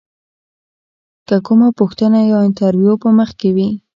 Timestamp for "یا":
2.31-2.37